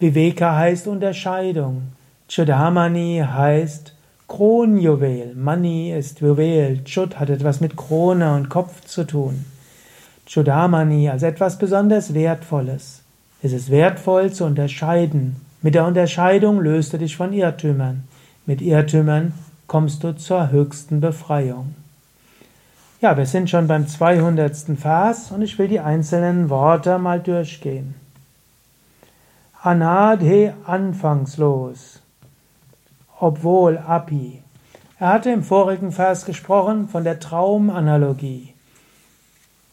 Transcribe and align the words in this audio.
Viveka 0.00 0.56
heißt 0.56 0.88
Unterscheidung. 0.88 1.82
Chudamani 2.28 3.22
heißt 3.24 3.94
Kronjuwel. 4.26 5.36
Mani 5.36 5.92
ist 5.92 6.20
Juwel. 6.20 6.82
Chud 6.82 7.20
hat 7.20 7.30
etwas 7.30 7.60
mit 7.60 7.76
Krone 7.76 8.34
und 8.34 8.48
Kopf 8.48 8.84
zu 8.84 9.04
tun. 9.04 9.44
Chudamani 10.26 11.08
als 11.08 11.22
etwas 11.22 11.56
besonders 11.56 12.14
Wertvolles. 12.14 13.02
Es 13.44 13.52
ist 13.52 13.70
wertvoll 13.70 14.32
zu 14.32 14.44
unterscheiden. 14.44 15.36
Mit 15.60 15.74
der 15.74 15.86
Unterscheidung 15.86 16.60
löst 16.60 16.92
du 16.92 16.98
dich 16.98 17.16
von 17.16 17.32
Irrtümern. 17.32 18.04
Mit 18.48 18.62
Irrtümern 18.62 19.34
kommst 19.66 20.02
du 20.02 20.16
zur 20.16 20.50
höchsten 20.50 21.02
Befreiung. 21.02 21.74
Ja, 23.02 23.14
wir 23.18 23.26
sind 23.26 23.50
schon 23.50 23.66
beim 23.66 23.86
200. 23.86 24.56
Vers 24.74 25.30
und 25.32 25.42
ich 25.42 25.58
will 25.58 25.68
die 25.68 25.80
einzelnen 25.80 26.48
Worte 26.48 26.98
mal 26.98 27.20
durchgehen. 27.20 27.94
Anadhe 29.60 30.54
anfangslos. 30.64 32.00
Obwohl 33.20 33.76
Api. 33.76 34.42
Er 34.98 35.08
hatte 35.08 35.28
im 35.28 35.42
vorigen 35.42 35.92
Vers 35.92 36.24
gesprochen 36.24 36.88
von 36.88 37.04
der 37.04 37.20
Traumanalogie. 37.20 38.54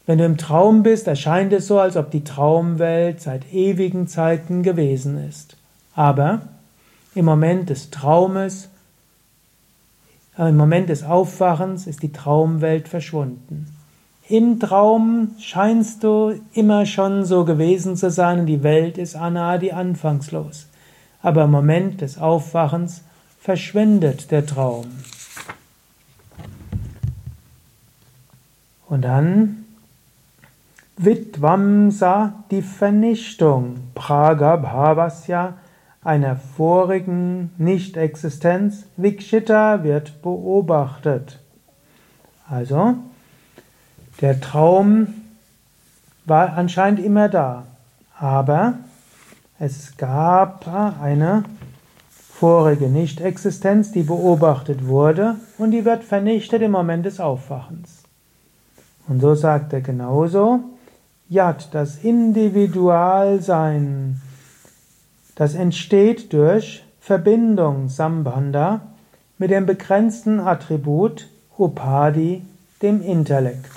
Wenn 0.06 0.18
du 0.18 0.26
im 0.26 0.36
Traum 0.36 0.84
bist, 0.84 1.08
erscheint 1.08 1.53
es 1.53 1.68
so, 1.68 1.80
als 1.80 1.96
ob 1.96 2.12
die 2.12 2.26
Traumwelt 2.26 3.22
seit 3.22 3.53
ewigen 3.53 4.09
Zeiten 4.09 4.64
gewesen 4.64 5.18
ist. 5.30 5.56
Aber 5.96 6.42
im 7.16 7.25
Moment 7.25 7.69
des 7.69 7.89
Traumes, 7.89 8.69
äh, 10.38 10.49
im 10.49 10.58
Moment 10.58 10.89
des 10.89 11.03
Aufwachens 11.03 11.88
ist 11.88 12.03
die 12.03 12.11
Traumwelt 12.11 12.88
verschwunden. 12.88 13.67
Im 14.27 14.59
Traum 14.59 15.35
scheinst 15.39 16.03
du 16.03 16.39
immer 16.53 16.85
schon 16.85 17.25
so 17.25 17.45
gewesen 17.45 17.95
zu 17.95 18.09
sein 18.09 18.41
und 18.41 18.45
die 18.47 18.63
Welt 18.63 18.97
ist 18.97 19.16
anadi 19.16 19.72
anfangslos. 19.72 20.67
Aber 21.22 21.45
im 21.45 21.51
Moment 21.51 22.01
des 22.01 22.17
Aufwachens 22.17 23.03
verschwindet 23.40 24.31
der 24.31 24.45
Traum. 24.45 24.85
Und 28.88 29.03
dann 29.03 29.66
Vidvamsa, 30.97 32.34
die 32.51 32.61
Vernichtung, 32.61 33.78
Praga 33.94 34.56
Bhavasya, 34.56 35.53
einer 36.05 36.38
vorigen 36.38 37.51
Nichtexistenz, 37.57 38.85
Vikshita 38.95 39.83
wird 39.83 40.21
beobachtet. 40.21 41.41
Also, 42.49 42.95
der 44.21 44.39
Traum 44.39 45.07
war 46.25 46.53
anscheinend 46.53 46.99
immer 46.99 47.27
da, 47.27 47.66
aber 48.17 48.75
es 49.59 49.97
gab 49.97 50.67
eine 51.01 51.43
vorige 52.33 52.87
Nichtexistenz, 52.87 53.91
die 53.91 54.03
beobachtet 54.03 54.85
wurde 54.85 55.37
und 55.57 55.72
die 55.72 55.85
wird 55.85 56.03
vernichtet 56.03 56.61
im 56.61 56.69
Moment 56.72 57.05
des 57.05 57.19
Aufwachens. 57.19 58.03
Und 59.07 59.22
so 59.22 59.33
sagt 59.33 59.73
er 59.73 59.81
genauso, 59.81 60.59
Yad, 61.29 61.73
das 61.73 62.03
Individualsein, 62.03 64.22
das 65.35 65.53
entsteht 65.53 66.34
durch 66.34 66.84
Verbindung 67.00 67.90
Sambandha 67.90 68.81
mit 69.38 69.51
dem 69.51 69.66
begrenzten 69.66 70.40
Attribut 70.40 71.28
Upadi, 71.57 72.41
dem 72.81 73.01
Intellekt. 73.01 73.72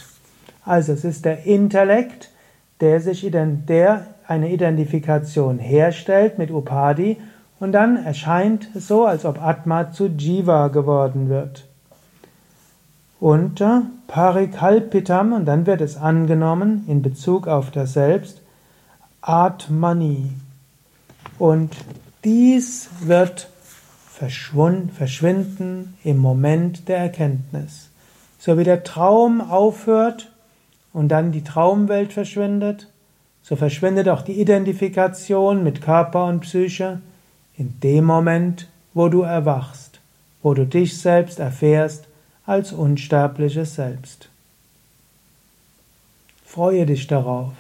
Also 0.64 0.92
es 0.92 1.04
ist 1.04 1.24
der 1.24 1.44
Intellekt, 1.44 2.30
der 2.80 3.00
sich 3.00 3.28
der 3.30 4.06
eine 4.26 4.50
Identifikation 4.50 5.58
herstellt 5.58 6.38
mit 6.38 6.50
Upadi 6.50 7.16
und 7.60 7.72
dann 7.72 7.96
erscheint 7.96 8.68
es 8.74 8.88
so, 8.88 9.04
als 9.06 9.24
ob 9.24 9.42
Atma 9.42 9.90
zu 9.90 10.06
Jiva 10.06 10.68
geworden 10.68 11.28
wird. 11.28 11.64
Und 13.20 13.64
Parikalpitam, 14.06 15.32
und 15.32 15.44
dann 15.44 15.66
wird 15.66 15.80
es 15.80 15.96
angenommen 15.96 16.84
in 16.86 17.02
Bezug 17.02 17.48
auf 17.48 17.70
das 17.72 17.94
Selbst, 17.94 18.40
Atmani, 19.20 20.30
und 21.38 21.76
dies 22.24 22.88
wird 23.00 23.48
verschwinden 24.18 25.96
im 26.02 26.18
Moment 26.18 26.88
der 26.88 26.98
Erkenntnis. 26.98 27.88
So 28.38 28.58
wie 28.58 28.64
der 28.64 28.82
Traum 28.82 29.40
aufhört 29.40 30.32
und 30.92 31.08
dann 31.08 31.32
die 31.32 31.44
Traumwelt 31.44 32.12
verschwindet, 32.12 32.88
so 33.42 33.56
verschwindet 33.56 34.08
auch 34.08 34.22
die 34.22 34.40
Identifikation 34.40 35.62
mit 35.62 35.80
Körper 35.80 36.26
und 36.26 36.40
Psyche 36.40 37.00
in 37.56 37.78
dem 37.80 38.04
Moment, 38.04 38.68
wo 38.92 39.08
du 39.08 39.22
erwachst, 39.22 40.00
wo 40.42 40.54
du 40.54 40.66
dich 40.66 40.98
selbst 40.98 41.38
erfährst 41.38 42.08
als 42.44 42.72
unsterbliches 42.72 43.74
Selbst. 43.74 44.28
Freue 46.44 46.86
dich 46.86 47.06
darauf. 47.06 47.52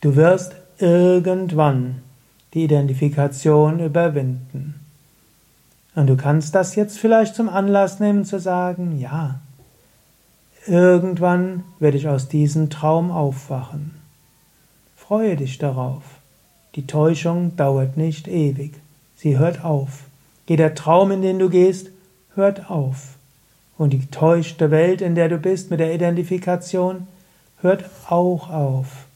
Du 0.00 0.16
wirst 0.16 0.54
irgendwann 0.78 2.02
die 2.54 2.64
Identifikation 2.64 3.80
überwinden. 3.80 4.74
Und 5.94 6.06
du 6.06 6.16
kannst 6.16 6.54
das 6.54 6.74
jetzt 6.76 6.98
vielleicht 6.98 7.34
zum 7.34 7.48
Anlass 7.48 8.00
nehmen 8.00 8.24
zu 8.24 8.38
sagen, 8.38 8.98
ja, 8.98 9.40
irgendwann 10.66 11.64
werde 11.78 11.96
ich 11.96 12.08
aus 12.08 12.28
diesem 12.28 12.70
Traum 12.70 13.10
aufwachen. 13.10 13.92
Freue 14.96 15.36
dich 15.36 15.58
darauf. 15.58 16.02
Die 16.76 16.86
Täuschung 16.86 17.56
dauert 17.56 17.96
nicht 17.96 18.28
ewig. 18.28 18.74
Sie 19.16 19.38
hört 19.38 19.64
auf. 19.64 20.04
Jeder 20.46 20.74
Traum, 20.74 21.10
in 21.10 21.22
den 21.22 21.38
du 21.38 21.48
gehst, 21.48 21.90
hört 22.34 22.70
auf. 22.70 23.16
Und 23.76 23.92
die 23.92 24.06
täuschte 24.06 24.70
Welt, 24.70 25.00
in 25.00 25.14
der 25.14 25.28
du 25.28 25.38
bist 25.38 25.70
mit 25.70 25.80
der 25.80 25.94
Identifikation, 25.94 27.06
hört 27.60 27.84
auch 28.08 28.50
auf. 28.50 29.06